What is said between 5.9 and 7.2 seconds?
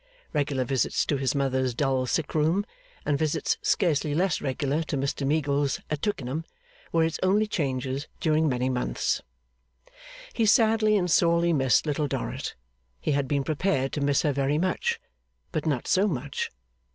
at Twickenham, were its